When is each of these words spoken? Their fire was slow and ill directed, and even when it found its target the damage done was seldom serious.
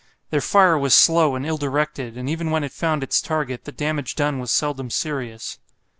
Their 0.31 0.41
fire 0.41 0.79
was 0.79 0.95
slow 0.95 1.35
and 1.35 1.45
ill 1.45 1.57
directed, 1.59 2.17
and 2.17 2.27
even 2.27 2.49
when 2.49 2.63
it 2.63 2.71
found 2.71 3.03
its 3.03 3.21
target 3.21 3.65
the 3.65 3.71
damage 3.71 4.15
done 4.15 4.39
was 4.39 4.49
seldom 4.49 4.89
serious. 4.89 5.59